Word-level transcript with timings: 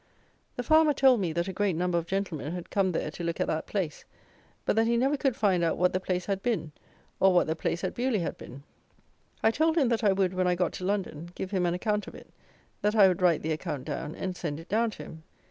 The 0.55 0.63
farmer 0.63 0.93
told 0.95 1.19
me 1.21 1.31
that 1.33 1.47
a 1.47 1.53
great 1.53 1.75
number 1.75 1.95
of 1.95 2.07
gentlemen 2.07 2.53
had 2.53 2.71
come 2.71 2.91
there 2.91 3.11
to 3.11 3.23
look 3.23 3.39
at 3.39 3.45
that 3.45 3.67
place; 3.67 4.03
but 4.65 4.75
that 4.75 4.87
he 4.87 4.97
never 4.97 5.15
could 5.15 5.35
find 5.35 5.63
out 5.63 5.77
what 5.77 5.93
the 5.93 5.99
place 5.99 6.25
had 6.25 6.41
been, 6.41 6.71
or 7.19 7.31
what 7.31 7.45
the 7.45 7.55
place 7.55 7.83
at 7.83 7.93
Beuley 7.93 8.17
had 8.19 8.35
been. 8.35 8.63
I 9.43 9.51
told 9.51 9.77
him 9.77 9.89
that 9.89 10.03
I 10.03 10.11
would, 10.11 10.33
when 10.33 10.47
I 10.47 10.55
got 10.55 10.73
to 10.73 10.85
London, 10.85 11.29
give 11.35 11.51
him 11.51 11.67
an 11.67 11.75
account 11.75 12.07
of 12.07 12.15
it; 12.15 12.31
that 12.81 12.95
I 12.95 13.07
would 13.07 13.21
write 13.21 13.43
the 13.43 13.51
account 13.51 13.85
down, 13.85 14.15
and 14.15 14.35
send 14.35 14.59
it 14.59 14.69
down 14.69 14.89
to 14.89 15.03
him. 15.03 15.23